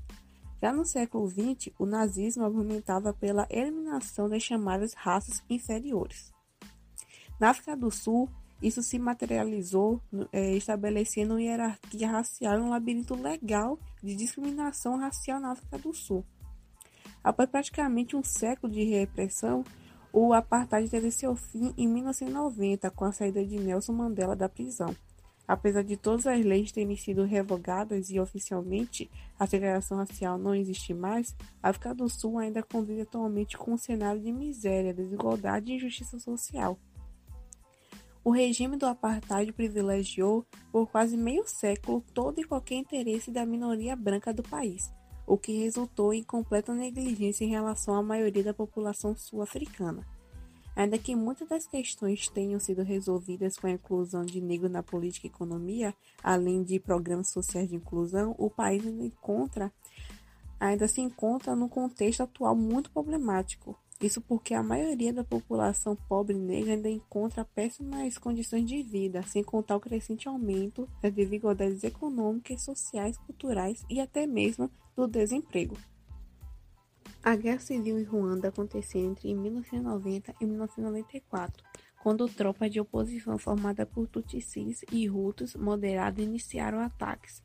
Já 0.61 0.71
no 0.71 0.85
século 0.85 1.27
XX, 1.27 1.73
o 1.77 1.85
nazismo 1.85 2.45
argumentava 2.45 3.13
pela 3.13 3.47
eliminação 3.49 4.29
das 4.29 4.43
chamadas 4.43 4.93
raças 4.93 5.43
inferiores. 5.49 6.31
Na 7.39 7.49
África 7.49 7.75
do 7.75 7.91
Sul, 7.91 8.29
isso 8.61 8.81
se 8.81 8.97
materializou 8.97 10.01
é, 10.31 10.55
estabelecendo 10.55 11.33
uma 11.33 11.41
hierarquia 11.41 12.09
racial 12.09 12.57
e 12.57 12.61
um 12.61 12.69
labirinto 12.69 13.13
legal 13.15 13.77
de 14.05 14.15
discriminação 14.15 14.97
racial 14.97 15.39
na 15.39 15.51
África 15.51 15.77
do 15.79 15.93
Sul. 15.93 16.23
Após 17.23 17.49
praticamente 17.49 18.15
um 18.15 18.23
século 18.23 18.71
de 18.71 18.83
repressão, 18.83 19.63
o 20.13 20.31
apartheid 20.31 20.89
teve 20.89 21.11
seu 21.11 21.35
fim 21.35 21.73
em 21.75 21.87
1990 21.87 22.89
com 22.91 23.03
a 23.03 23.11
saída 23.11 23.43
de 23.43 23.59
Nelson 23.59 23.93
Mandela 23.93 24.35
da 24.35 24.47
prisão. 24.47 24.95
Apesar 25.47 25.83
de 25.83 25.97
todas 25.97 26.25
as 26.25 26.43
leis 26.43 26.71
terem 26.71 26.95
sido 26.95 27.23
revogadas 27.23 28.09
e 28.09 28.19
oficialmente 28.19 29.09
a 29.37 29.45
segregação 29.45 29.97
racial 29.97 30.37
não 30.37 30.55
existe 30.55 30.93
mais, 30.93 31.35
a 31.61 31.69
África 31.69 31.93
do 31.93 32.07
Sul 32.07 32.39
ainda 32.39 32.63
convive 32.63 33.01
atualmente 33.01 33.57
com 33.57 33.73
um 33.73 33.77
cenário 33.77 34.21
de 34.21 34.31
miséria, 34.31 34.93
desigualdade 34.93 35.71
e 35.71 35.75
injustiça 35.75 36.17
social. 36.19 36.79
O 38.25 38.31
regime 38.31 38.75
do 38.75 38.87
apartheid 38.87 39.53
privilegiou, 39.53 40.47
por 40.71 40.89
quase 40.89 41.15
meio 41.15 41.47
século, 41.47 42.03
todo 42.11 42.41
e 42.41 42.43
qualquer 42.43 42.73
interesse 42.73 43.29
da 43.29 43.45
minoria 43.45 43.95
branca 43.95 44.33
do 44.33 44.41
país, 44.41 44.91
o 45.27 45.37
que 45.37 45.59
resultou 45.59 46.11
em 46.11 46.23
completa 46.23 46.73
negligência 46.73 47.45
em 47.45 47.49
relação 47.49 47.93
à 47.93 48.01
maioria 48.01 48.43
da 48.43 48.51
população 48.51 49.15
sul-africana. 49.15 50.03
Ainda 50.75 50.97
que 50.97 51.15
muitas 51.15 51.47
das 51.47 51.67
questões 51.67 52.27
tenham 52.27 52.59
sido 52.59 52.81
resolvidas 52.81 53.57
com 53.57 53.67
a 53.67 53.71
inclusão 53.71 54.25
de 54.25 54.41
negros 54.41 54.71
na 54.71 54.81
política 54.81 55.27
e 55.27 55.29
economia, 55.29 55.93
além 56.23 56.63
de 56.63 56.79
programas 56.79 57.29
sociais 57.29 57.69
de 57.69 57.75
inclusão, 57.75 58.33
o 58.39 58.49
país 58.49 58.83
ainda, 58.83 59.03
encontra, 59.03 59.71
ainda 60.59 60.87
se 60.87 60.99
encontra 60.99 61.55
num 61.55 61.69
contexto 61.69 62.23
atual 62.23 62.55
muito 62.55 62.89
problemático, 62.89 63.77
isso 64.05 64.21
porque 64.21 64.53
a 64.53 64.61
maioria 64.61 65.11
da 65.11 65.23
população 65.23 65.95
pobre 65.95 66.37
negra 66.37 66.73
ainda 66.73 66.89
encontra 66.89 67.43
péssimas 67.43 68.17
condições 68.17 68.65
de 68.65 68.83
vida, 68.83 69.23
sem 69.23 69.43
contar 69.43 69.75
o 69.75 69.79
crescente 69.79 70.27
aumento 70.27 70.87
das 71.01 71.13
desigualdades 71.13 71.83
econômicas, 71.83 72.61
sociais, 72.61 73.17
culturais 73.17 73.83
e 73.89 73.99
até 73.99 74.27
mesmo 74.27 74.69
do 74.95 75.07
desemprego. 75.07 75.75
A 77.23 77.35
Guerra 77.35 77.59
Civil 77.59 77.99
em 77.99 78.03
Ruanda 78.03 78.49
aconteceu 78.49 79.01
entre 79.01 79.33
1990 79.33 80.35
e 80.39 80.45
1994, 80.45 81.63
quando 82.03 82.29
tropas 82.29 82.69
de 82.69 82.79
oposição 82.79 83.39
formada 83.39 83.83
por 83.83 84.07
Tutsis 84.07 84.85
e 84.91 85.09
Hutus 85.09 85.55
moderados 85.55 86.23
iniciaram 86.23 86.79
ataques. 86.79 87.41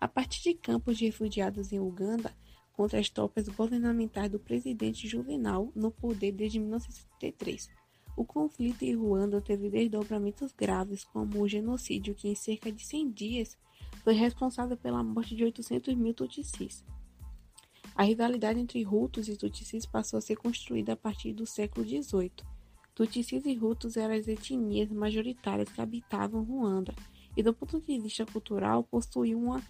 A 0.00 0.06
partir 0.06 0.42
de 0.42 0.54
campos 0.54 0.96
de 0.96 1.06
refugiados 1.06 1.72
em 1.72 1.80
Uganda, 1.80 2.32
contra 2.74 2.98
as 2.98 3.08
tropas 3.08 3.48
governamentais 3.48 4.30
do 4.30 4.38
presidente 4.38 5.08
Juvenal 5.08 5.72
no 5.74 5.90
poder 5.90 6.32
desde 6.32 6.58
1973. 6.58 7.68
O 8.16 8.24
conflito 8.24 8.82
em 8.82 8.94
Ruanda 8.94 9.40
teve 9.40 9.70
desdobramentos 9.70 10.52
graves, 10.52 11.04
como 11.04 11.40
o 11.40 11.48
genocídio, 11.48 12.14
que 12.14 12.28
em 12.28 12.34
cerca 12.34 12.70
de 12.70 12.84
100 12.84 13.10
dias 13.10 13.58
foi 14.02 14.14
responsável 14.14 14.76
pela 14.76 15.02
morte 15.02 15.34
de 15.34 15.44
800 15.44 15.94
mil 15.94 16.14
Tutsis. 16.14 16.84
A 17.96 18.02
rivalidade 18.02 18.58
entre 18.58 18.84
Hutus 18.84 19.28
e 19.28 19.36
Tutsis 19.36 19.86
passou 19.86 20.18
a 20.18 20.20
ser 20.20 20.36
construída 20.36 20.92
a 20.92 20.96
partir 20.96 21.32
do 21.32 21.46
século 21.46 21.86
XVIII. 21.86 22.32
Tutsis 22.94 23.30
e 23.32 23.58
Hutus 23.58 23.96
eram 23.96 24.14
as 24.14 24.28
etnias 24.28 24.90
majoritárias 24.90 25.68
que 25.68 25.80
habitavam 25.80 26.44
Ruanda, 26.44 26.94
e 27.36 27.42
do 27.42 27.52
ponto 27.52 27.80
de 27.80 27.98
vista 27.98 28.24
cultural 28.26 28.84
possuíam 28.84 29.42
uma, 29.42 29.62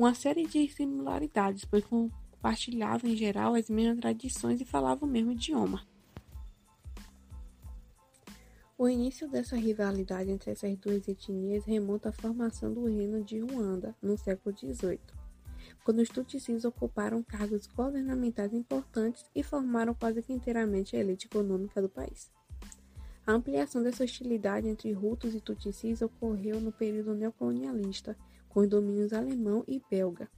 uma 0.00 0.14
série 0.14 0.46
de 0.46 0.66
similaridades, 0.66 1.66
pois 1.66 1.84
compartilhavam 1.84 3.10
em 3.10 3.14
geral 3.14 3.54
as 3.54 3.68
mesmas 3.68 4.00
tradições 4.00 4.58
e 4.58 4.64
falavam 4.64 5.06
o 5.06 5.12
mesmo 5.12 5.32
idioma. 5.32 5.86
O 8.78 8.88
início 8.88 9.28
dessa 9.28 9.56
rivalidade 9.56 10.30
entre 10.30 10.52
essas 10.52 10.74
duas 10.78 11.06
etnias 11.06 11.66
remonta 11.66 12.08
à 12.08 12.12
formação 12.12 12.72
do 12.72 12.86
reino 12.86 13.22
de 13.22 13.40
Ruanda 13.40 13.94
no 14.00 14.16
século 14.16 14.56
XVIII. 14.56 14.98
quando 15.84 15.98
os 15.98 16.08
Tutsis 16.08 16.64
ocuparam 16.64 17.22
cargos 17.22 17.66
governamentais 17.66 18.54
importantes 18.54 19.26
e 19.34 19.42
formaram 19.42 19.92
quase 19.92 20.22
que 20.22 20.32
inteiramente 20.32 20.96
a 20.96 21.00
elite 21.00 21.26
econômica 21.26 21.82
do 21.82 21.90
país. 21.90 22.30
A 23.26 23.32
ampliação 23.32 23.82
dessa 23.82 24.02
hostilidade 24.02 24.66
entre 24.66 24.94
Hutus 24.94 25.34
e 25.34 25.40
Tutsis 25.40 26.00
ocorreu 26.00 26.58
no 26.58 26.72
período 26.72 27.14
neocolonialista, 27.14 28.16
com 28.50 28.60
os 28.60 28.68
domínios 28.68 29.12
alemão 29.12 29.64
e 29.66 29.80
belga. 29.90 30.28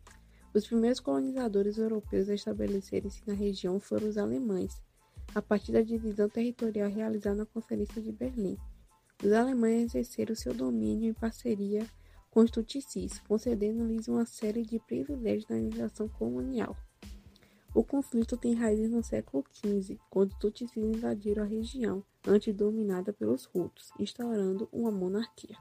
Os 0.54 0.66
primeiros 0.66 1.00
colonizadores 1.00 1.78
europeus 1.78 2.28
a 2.28 2.34
estabelecerem-se 2.34 3.26
na 3.26 3.34
região 3.34 3.80
foram 3.80 4.08
os 4.08 4.18
alemães, 4.18 4.80
a 5.34 5.42
partir 5.42 5.72
da 5.72 5.80
divisão 5.80 6.28
territorial 6.28 6.90
realizada 6.90 7.36
na 7.36 7.46
Conferência 7.46 8.00
de 8.00 8.12
Berlim. 8.12 8.56
Os 9.24 9.32
alemães 9.32 9.94
exerceram 9.94 10.34
seu 10.34 10.52
domínio 10.52 11.10
em 11.10 11.14
parceria 11.14 11.86
com 12.30 12.40
os 12.40 12.50
Tutsis, 12.50 13.18
concedendo-lhes 13.20 14.08
uma 14.08 14.26
série 14.26 14.62
de 14.62 14.78
privilégios 14.78 15.48
na 15.48 15.56
legislação 15.56 16.08
colonial. 16.08 16.76
O 17.74 17.82
conflito 17.82 18.36
tem 18.36 18.54
raízes 18.54 18.90
no 18.90 19.02
século 19.02 19.44
XV, 19.52 19.98
quando 20.10 20.32
os 20.32 20.38
Tutsis 20.38 20.76
invadiram 20.76 21.42
a 21.42 21.46
região, 21.46 22.04
antes 22.26 22.54
dominada 22.54 23.12
pelos 23.12 23.48
Hutus, 23.54 23.90
instaurando 23.98 24.68
uma 24.70 24.90
monarquia. 24.90 25.56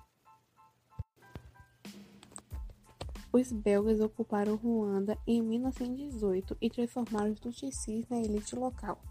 Os 3.34 3.50
belgas 3.50 4.02
ocuparam 4.02 4.58
Ruanda 4.58 5.18
em 5.26 5.42
1918 5.42 6.58
e 6.60 6.70
transformaram 6.70 7.32
os 7.32 7.40
Tutsis 7.40 8.06
na 8.10 8.20
elite 8.20 8.58
local. 8.58 9.02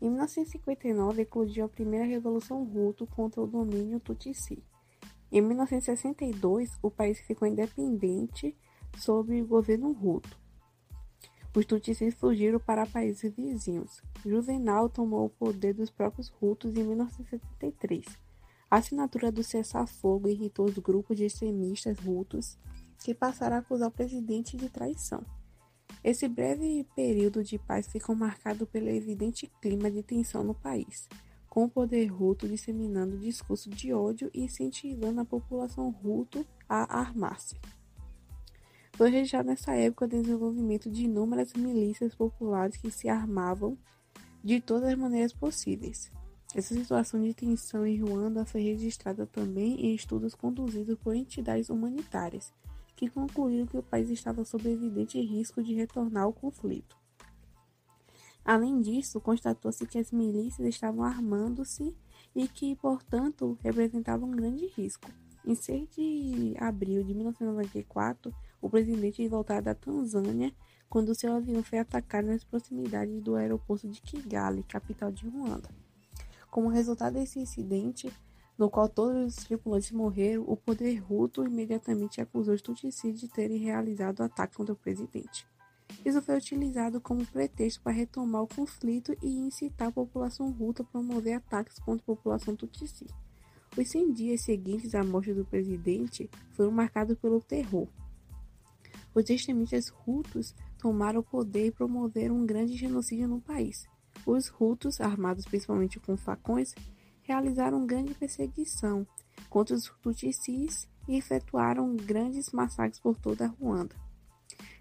Em 0.00 0.08
1959, 0.08 1.22
eclodiu 1.22 1.66
a 1.66 1.68
primeira 1.68 2.06
Revolução 2.06 2.62
Hutu 2.62 3.06
contra 3.06 3.42
o 3.42 3.46
domínio 3.46 4.00
Tutsi. 4.00 4.64
Em 5.30 5.42
1962, 5.42 6.78
o 6.80 6.90
país 6.90 7.20
ficou 7.20 7.46
independente 7.46 8.56
sob 8.96 9.42
o 9.42 9.46
governo 9.46 9.90
Hutu. 9.90 10.38
Os 11.54 11.66
Tutsis 11.66 12.14
fugiram 12.14 12.58
para 12.58 12.86
países 12.86 13.30
vizinhos. 13.34 14.00
Juvenal 14.24 14.88
tomou 14.88 15.26
o 15.26 15.30
poder 15.30 15.74
dos 15.74 15.90
próprios 15.90 16.32
Hutus 16.40 16.74
em 16.76 16.82
1973. 16.82 18.06
A 18.70 18.78
assinatura 18.78 19.30
do 19.30 19.42
cessar-fogo 19.42 20.28
irritou 20.28 20.64
os 20.64 20.78
grupos 20.78 21.16
de 21.16 21.26
extremistas 21.26 21.98
Hutus 22.04 22.58
que 23.04 23.14
passaram 23.14 23.56
a 23.56 23.58
acusar 23.58 23.88
o 23.88 23.92
presidente 23.92 24.56
de 24.56 24.70
traição. 24.70 25.22
Esse 26.02 26.26
breve 26.26 26.86
período 26.96 27.44
de 27.44 27.58
paz 27.58 27.86
ficou 27.86 28.16
marcado 28.16 28.66
pelo 28.66 28.88
evidente 28.88 29.46
clima 29.60 29.90
de 29.90 30.02
tensão 30.02 30.42
no 30.42 30.54
país, 30.54 31.06
com 31.46 31.64
o 31.64 31.68
poder 31.68 32.06
ruto 32.06 32.48
disseminando 32.48 33.18
discurso 33.18 33.68
de 33.68 33.92
ódio 33.92 34.30
e 34.32 34.44
incentivando 34.44 35.20
a 35.20 35.24
população 35.24 35.90
ruto 35.90 36.46
a 36.66 36.98
armar-se. 36.98 37.56
Foi 38.94 39.10
registrado 39.10 39.50
nessa 39.50 39.74
época 39.74 40.06
o 40.06 40.08
desenvolvimento 40.08 40.90
de 40.90 41.04
inúmeras 41.04 41.52
milícias 41.52 42.14
populares 42.14 42.78
que 42.78 42.90
se 42.90 43.08
armavam 43.08 43.76
de 44.42 44.62
todas 44.62 44.88
as 44.88 44.98
maneiras 44.98 45.32
possíveis. 45.32 46.10
Essa 46.54 46.74
situação 46.74 47.20
de 47.20 47.34
tensão 47.34 47.86
em 47.86 48.00
Ruanda 48.00 48.46
foi 48.46 48.62
registrada 48.62 49.26
também 49.26 49.74
em 49.86 49.94
estudos 49.94 50.34
conduzidos 50.34 50.96
por 51.00 51.14
entidades 51.14 51.68
humanitárias, 51.68 52.52
que 52.96 53.08
concluíram 53.08 53.66
que 53.66 53.76
o 53.76 53.82
país 53.82 54.10
estava 54.10 54.44
sob 54.44 54.68
evidente 54.70 55.20
risco 55.20 55.62
de 55.62 55.74
retornar 55.74 56.24
ao 56.24 56.32
conflito. 56.32 56.96
Além 58.44 58.80
disso, 58.80 59.20
constatou-se 59.20 59.86
que 59.86 59.98
as 59.98 60.12
milícias 60.12 60.68
estavam 60.68 61.02
armando-se 61.02 61.96
e 62.34 62.46
que, 62.46 62.76
portanto, 62.76 63.58
representavam 63.62 64.28
um 64.28 64.32
grande 64.32 64.66
risco. 64.76 65.10
Em 65.46 65.54
6 65.54 65.88
de 65.90 66.54
abril 66.58 67.02
de 67.04 67.14
1994, 67.14 68.34
o 68.60 68.68
presidente 68.68 69.26
voltou 69.28 69.60
da 69.60 69.74
Tanzânia 69.74 70.54
quando 70.88 71.14
seu 71.14 71.34
avião 71.34 71.62
foi 71.62 71.78
atacado 71.78 72.26
nas 72.26 72.44
proximidades 72.44 73.20
do 73.22 73.34
aeroporto 73.34 73.88
de 73.88 74.00
Kigali, 74.00 74.62
capital 74.62 75.10
de 75.10 75.28
Ruanda. 75.28 75.68
Como 76.50 76.68
resultado 76.68 77.14
desse 77.14 77.38
incidente, 77.38 78.12
no 78.56 78.70
qual 78.70 78.88
todos 78.88 79.36
os 79.36 79.44
tripulantes 79.44 79.90
morreram, 79.90 80.44
o 80.46 80.56
poder 80.56 81.02
Hutu 81.10 81.44
imediatamente 81.44 82.20
acusou 82.20 82.54
os 82.54 82.62
Tutsis 82.62 83.20
de 83.20 83.28
terem 83.28 83.58
realizado 83.58 84.20
o 84.20 84.22
ataque 84.22 84.56
contra 84.56 84.72
o 84.72 84.76
presidente. 84.76 85.46
Isso 86.04 86.22
foi 86.22 86.36
utilizado 86.36 87.00
como 87.00 87.26
pretexto 87.26 87.82
para 87.82 87.92
retomar 87.92 88.42
o 88.42 88.48
conflito 88.48 89.16
e 89.22 89.28
incitar 89.28 89.88
a 89.88 89.92
população 89.92 90.48
Hutu 90.48 90.82
a 90.82 90.84
promover 90.84 91.34
ataques 91.34 91.78
contra 91.78 92.02
a 92.02 92.14
população 92.14 92.54
Tutsi. 92.54 93.06
Os 93.76 93.90
100 93.90 94.12
dias 94.12 94.40
seguintes 94.42 94.94
à 94.94 95.02
morte 95.02 95.34
do 95.34 95.44
presidente 95.44 96.30
foram 96.52 96.70
marcados 96.70 97.18
pelo 97.18 97.40
terror. 97.40 97.88
Os 99.12 99.28
extremistas 99.28 99.92
Hutus 100.06 100.54
tomaram 100.78 101.20
o 101.20 101.24
poder 101.24 101.66
e 101.66 101.72
promoveram 101.72 102.36
um 102.36 102.46
grande 102.46 102.76
genocídio 102.76 103.26
no 103.26 103.40
país. 103.40 103.86
Os 104.24 104.52
Hutus, 104.58 105.00
armados 105.00 105.44
principalmente 105.44 105.98
com 105.98 106.16
facões, 106.16 106.72
realizaram 107.24 107.86
grande 107.86 108.14
perseguição 108.14 109.06
contra 109.50 109.74
os 109.74 109.92
Tutsis 110.00 110.88
e 111.08 111.16
efetuaram 111.16 111.96
grandes 111.96 112.52
massacres 112.52 113.00
por 113.00 113.18
toda 113.18 113.46
a 113.46 113.48
Ruanda. 113.48 113.96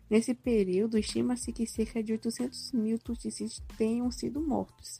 Nesse 0.10 0.34
período, 0.34 0.98
estima-se 0.98 1.52
que 1.52 1.66
cerca 1.66 2.04
de 2.04 2.14
800 2.14 2.72
mil 2.74 3.00
Tutsis 3.00 3.64
tenham 3.78 4.12
sido 4.12 4.40
mortos. 4.40 5.00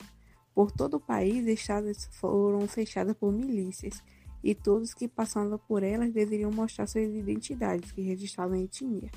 Por 0.56 0.72
todo 0.72 0.96
o 0.96 1.00
país, 1.00 1.46
estradas 1.46 2.10
foram 2.14 2.68
fechadas 2.68 3.16
por 3.16 3.32
milícias, 3.32 4.04
e 4.44 4.54
todos 4.54 4.94
que 4.94 5.08
passavam 5.08 5.58
por 5.58 5.84
elas 5.84 6.12
deveriam 6.12 6.52
mostrar 6.52 6.86
suas 6.86 7.14
identidades, 7.14 7.92
que 7.92 8.02
registravam 8.02 8.58
a 8.58 8.62
etnia. 8.62 9.10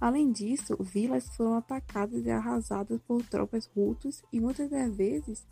Além 0.00 0.30
disso, 0.30 0.76
vilas 0.80 1.28
foram 1.36 1.54
atacadas 1.54 2.24
e 2.24 2.30
arrasadas 2.30 3.00
por 3.06 3.22
tropas 3.24 3.66
rutas 3.66 4.22
e 4.32 4.40
muitas 4.40 4.70
das 4.70 4.94
vezes 4.96 5.46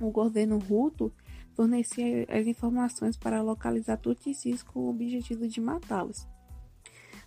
o 0.00 0.10
governo 0.10 0.58
Hutu 0.58 1.12
fornecia 1.54 2.26
as 2.28 2.46
informações 2.46 3.16
para 3.16 3.42
localizar 3.42 3.96
Tutsis 3.98 4.62
com 4.62 4.80
o 4.80 4.90
objetivo 4.90 5.48
de 5.48 5.60
matá-los. 5.60 6.26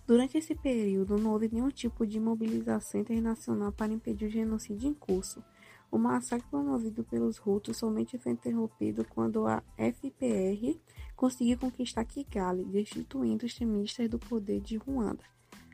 Durante 0.06 0.36
esse 0.38 0.54
período, 0.54 1.16
não 1.16 1.32
houve 1.32 1.48
nenhum 1.52 1.68
tipo 1.68 2.06
de 2.06 2.18
mobilização 2.18 3.00
internacional 3.00 3.72
para 3.72 3.92
impedir 3.92 4.26
o 4.26 4.30
genocídio 4.30 4.88
em 4.88 4.94
curso. 4.94 5.42
O 5.90 5.98
massacre 5.98 6.48
promovido 6.50 7.04
pelos 7.04 7.38
Hutus 7.38 7.76
somente 7.76 8.18
foi 8.18 8.32
interrompido 8.32 9.04
quando 9.04 9.46
a 9.46 9.62
FPR 9.76 10.80
conseguiu 11.14 11.58
conquistar 11.58 12.04
Kigali, 12.04 12.64
destituindo 12.64 13.44
os 13.44 13.52
extremistas 13.52 14.08
do 14.08 14.18
poder 14.18 14.60
de 14.60 14.76
Ruanda. 14.76 15.22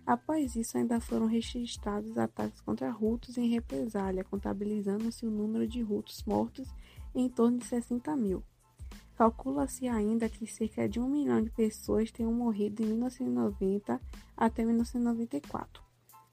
Após 0.05 0.57
isso, 0.57 0.77
ainda 0.77 1.01
foram 1.01 1.27
registrados 1.27 2.19
ataques 2.19 2.61
contra 2.63 2.91
Hutus 2.91 3.39
em 3.39 3.49
represália, 3.49 4.25
contabilizando-se 4.25 5.25
o 5.25 5.31
número 5.31 5.69
de 5.69 5.83
Hutus 5.85 6.25
mortos 6.27 6.69
em 7.15 7.29
torno 7.29 7.59
de 7.59 7.67
60 7.67 8.17
mil. 8.17 8.43
Calcula-se 9.17 9.89
ainda 9.89 10.29
que 10.29 10.47
cerca 10.47 10.89
de 10.89 11.01
um 11.01 11.09
milhão 11.09 11.43
de 11.43 11.51
pessoas 11.51 12.11
tenham 12.13 12.33
morrido 12.33 12.83
em 12.83 12.87
1990 12.87 14.01
até 14.37 14.65
1994. 14.65 15.83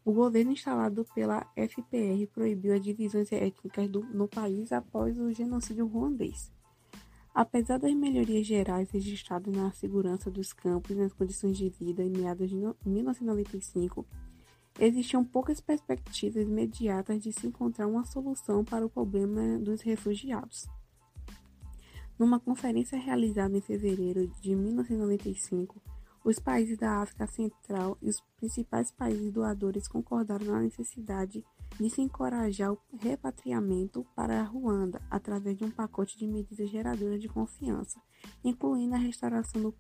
O 0.06 0.14
governo 0.14 0.52
instalado 0.52 1.04
pela 1.16 1.48
FPR 1.56 2.28
proibiu 2.32 2.76
as 2.76 2.82
divisões 2.84 3.32
étnicas 3.32 3.90
do, 3.90 4.02
no 4.02 4.28
país 4.28 4.72
após 4.72 5.18
o 5.18 5.34
genocídio 5.34 5.88
ruandês. 5.88 6.52
Apesar 7.34 7.80
das 7.80 7.94
melhorias 7.96 8.46
gerais 8.46 8.92
registradas 8.92 9.52
na 9.52 9.72
segurança 9.72 10.30
dos 10.30 10.54
campos 10.54 10.92
e 10.92 10.96
nas 10.96 11.12
condições 11.12 11.58
de 11.58 11.70
vida 11.70 12.04
em 12.04 12.12
meados 12.12 12.52
de 12.52 12.56
1995, 12.86 14.06
existiam 14.80 15.24
poucas 15.24 15.62
perspectivas 15.62 16.48
imediatas 16.48 17.22
de 17.24 17.32
se 17.32 17.48
encontrar 17.48 17.88
uma 17.88 18.06
solução 18.06 18.64
para 18.64 18.86
o 18.86 18.90
problema 18.90 19.58
dos 19.60 19.82
refugiados. 19.82 20.68
Numa 22.18 22.40
conferência 22.40 22.98
realizada 22.98 23.58
em 23.58 23.62
fevereiro 23.62 24.28
de 24.42 24.56
1995, 24.56 25.82
os 26.24 26.40
países 26.40 26.78
da 26.78 27.02
África 27.02 27.28
Central 27.28 27.98
e 28.02 28.10
os 28.10 28.22
principais 28.38 28.92
países 28.92 29.32
doadores 29.32 29.88
concordaram 29.88 30.46
na 30.46 30.62
necessidade 30.62 31.46
de 31.80 31.90
se 31.90 32.02
encorajar 32.02 32.72
o 32.72 32.80
repatriamento 32.98 34.06
para 34.16 34.40
a 34.40 34.44
Ruanda 34.44 35.02
através 35.10 35.58
de 35.58 35.66
um 35.66 35.72
pacote 35.72 36.18
de 36.18 36.26
medidas 36.26 36.70
geradoras 36.70 37.22
de 37.22 37.28
confiança, 37.28 38.02
incluindo 38.44 38.96
a 38.96 39.00
restauração 39.00 39.62
do, 39.62 39.74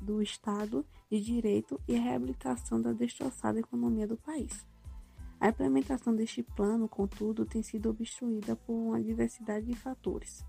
do 0.00 0.22
Estado 0.22 0.86
de 1.10 1.20
Direito 1.20 1.80
e 1.88 1.96
a 1.96 2.00
reabilitação 2.00 2.80
da 2.80 2.92
destroçada 2.92 3.58
economia 3.58 4.06
do 4.06 4.16
país. 4.16 4.64
A 5.40 5.48
implementação 5.48 6.14
deste 6.14 6.42
plano, 6.42 6.86
contudo, 6.86 7.46
tem 7.46 7.62
sido 7.62 7.88
obstruída 7.88 8.54
por 8.54 8.74
uma 8.74 9.02
diversidade 9.02 9.66
de 9.66 9.74
fatores. 9.74 10.44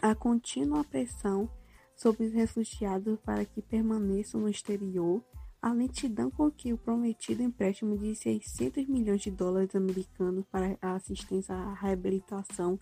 A 0.00 0.14
contínua 0.14 0.84
pressão 0.84 1.50
sobre 1.96 2.26
os 2.26 2.32
refugiados 2.32 3.18
para 3.20 3.44
que 3.44 3.60
permaneçam 3.60 4.40
no 4.40 4.48
exterior 4.48 5.22
a 5.62 5.72
lentidão 5.72 6.28
com 6.28 6.50
que 6.50 6.72
o 6.72 6.76
prometido 6.76 7.40
empréstimo 7.40 7.96
de 7.96 8.16
600 8.16 8.84
milhões 8.88 9.20
de 9.20 9.30
dólares 9.30 9.76
americanos 9.76 10.44
para 10.50 10.76
a 10.82 10.94
assistência 10.94 11.54
à 11.54 11.72
reabilitação 11.72 12.76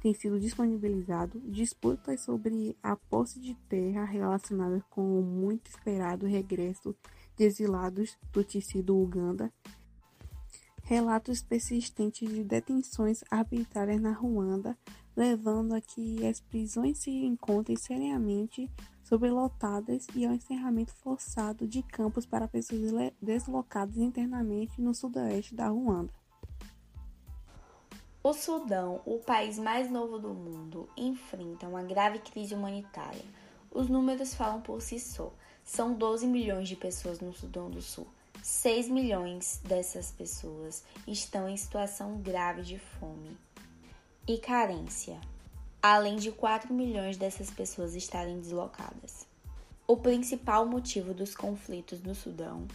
tem 0.00 0.12
sido 0.12 0.38
disponibilizado, 0.40 1.40
disputas 1.46 2.20
sobre 2.22 2.76
a 2.82 2.96
posse 2.96 3.40
de 3.40 3.54
terra 3.68 4.04
relacionadas 4.04 4.82
com 4.90 5.18
o 5.18 5.22
muito 5.22 5.68
esperado 5.68 6.26
regresso 6.26 6.94
de 7.36 7.44
exilados 7.44 8.18
do 8.32 8.44
tecido 8.44 9.00
Uganda, 9.00 9.52
relatos 10.82 11.40
persistentes 11.40 12.28
de 12.28 12.42
detenções 12.42 13.22
arbitrárias 13.30 14.00
na 14.00 14.12
Ruanda, 14.12 14.76
levando 15.16 15.72
a 15.72 15.80
que 15.80 16.26
as 16.26 16.40
prisões 16.40 16.98
se 16.98 17.10
encontrem 17.10 17.76
seriamente 17.76 18.68
sobrelotadas 19.04 20.06
e 20.14 20.26
ao 20.26 20.32
encerramento 20.32 20.92
forçado 20.94 21.68
de 21.68 21.82
campos 21.82 22.26
para 22.26 22.48
pessoas 22.48 22.80
deslocadas 23.20 23.96
internamente 23.96 24.80
no 24.80 24.94
sudoeste 24.94 25.54
da 25.54 25.68
Ruanda. 25.68 26.12
O 28.22 28.32
Sudão, 28.32 29.02
o 29.04 29.18
país 29.18 29.58
mais 29.58 29.90
novo 29.90 30.18
do 30.18 30.32
mundo, 30.32 30.88
enfrenta 30.96 31.68
uma 31.68 31.82
grave 31.82 32.18
crise 32.20 32.54
humanitária. 32.54 33.24
Os 33.70 33.88
números 33.88 34.34
falam 34.34 34.62
por 34.62 34.80
si 34.80 34.98
só. 34.98 35.30
São 35.62 35.94
12 35.94 36.26
milhões 36.26 36.66
de 36.66 36.74
pessoas 36.74 37.20
no 37.20 37.34
Sudão 37.34 37.70
do 37.70 37.82
Sul. 37.82 38.06
6 38.42 38.88
milhões 38.88 39.60
dessas 39.64 40.10
pessoas 40.10 40.84
estão 41.06 41.48
em 41.48 41.56
situação 41.56 42.18
grave 42.18 42.62
de 42.62 42.78
fome 42.78 43.36
e 44.26 44.38
carência, 44.38 45.20
além 45.86 46.16
de 46.16 46.32
4 46.32 46.72
milhões 46.72 47.18
dessas 47.18 47.50
pessoas 47.50 47.94
estarem 47.94 48.40
deslocadas. 48.40 49.26
O 49.86 49.98
principal 49.98 50.64
motivo 50.64 51.12
dos 51.12 51.36
conflitos 51.36 52.00
no 52.02 52.14
Sudão 52.14 52.66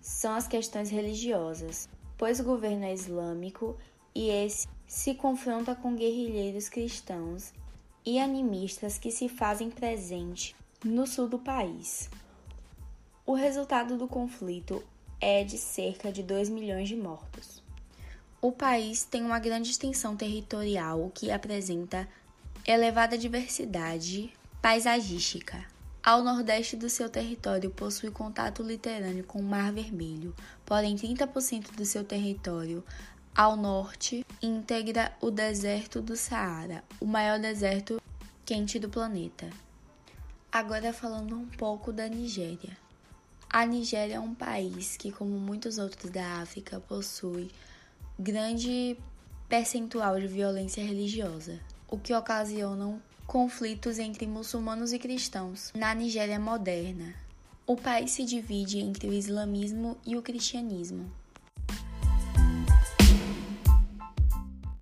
são 0.00 0.32
as 0.32 0.46
questões 0.46 0.88
religiosas, 0.88 1.88
pois 2.16 2.38
o 2.38 2.44
governo 2.44 2.84
é 2.84 2.94
islâmico 2.94 3.76
e 4.14 4.28
esse 4.28 4.68
se 4.86 5.14
confronta 5.14 5.74
com 5.74 5.96
guerrilheiros 5.96 6.68
cristãos 6.68 7.52
e 8.06 8.20
animistas 8.20 8.98
que 8.98 9.10
se 9.10 9.28
fazem 9.28 9.68
presente 9.68 10.54
no 10.84 11.08
sul 11.08 11.26
do 11.28 11.40
país. 11.40 12.08
O 13.26 13.34
resultado 13.34 13.98
do 13.98 14.06
conflito 14.06 14.80
é 15.20 15.42
de 15.42 15.58
cerca 15.58 16.12
de 16.12 16.22
2 16.22 16.50
milhões 16.50 16.88
de 16.88 16.94
mortos. 16.94 17.61
O 18.44 18.50
país 18.50 19.04
tem 19.04 19.22
uma 19.22 19.38
grande 19.38 19.70
extensão 19.70 20.16
territorial 20.16 21.12
que 21.14 21.30
apresenta 21.30 22.08
elevada 22.66 23.16
diversidade 23.16 24.32
paisagística. 24.60 25.64
Ao 26.02 26.24
nordeste 26.24 26.76
do 26.76 26.90
seu 26.90 27.08
território 27.08 27.70
possui 27.70 28.10
contato 28.10 28.64
litorâneo 28.64 29.22
com 29.22 29.38
o 29.38 29.44
Mar 29.44 29.72
Vermelho, 29.72 30.34
porém 30.66 30.96
30% 30.96 31.70
do 31.76 31.84
seu 31.84 32.02
território 32.02 32.82
ao 33.32 33.56
norte, 33.56 34.26
integra 34.42 35.16
o 35.20 35.30
deserto 35.30 36.02
do 36.02 36.16
Saara, 36.16 36.82
o 36.98 37.06
maior 37.06 37.38
deserto 37.38 38.02
quente 38.44 38.76
do 38.76 38.88
planeta. 38.88 39.48
Agora 40.50 40.92
falando 40.92 41.36
um 41.36 41.46
pouco 41.46 41.92
da 41.92 42.08
Nigéria. 42.08 42.76
A 43.48 43.64
Nigéria 43.64 44.16
é 44.16 44.20
um 44.20 44.34
país 44.34 44.96
que, 44.96 45.12
como 45.12 45.38
muitos 45.38 45.78
outros 45.78 46.10
da 46.10 46.40
África, 46.42 46.80
possui 46.80 47.48
grande 48.18 48.96
percentual 49.48 50.18
de 50.20 50.26
violência 50.26 50.84
religiosa, 50.84 51.60
o 51.88 51.98
que 51.98 52.14
ocasiona 52.14 53.00
conflitos 53.26 53.98
entre 53.98 54.26
muçulmanos 54.26 54.92
e 54.92 54.98
cristãos 54.98 55.72
na 55.74 55.94
Nigéria 55.94 56.38
moderna. 56.38 57.14
O 57.66 57.76
país 57.76 58.10
se 58.10 58.24
divide 58.24 58.78
entre 58.78 59.08
o 59.08 59.12
islamismo 59.12 59.96
e 60.04 60.16
o 60.16 60.22
cristianismo. 60.22 61.10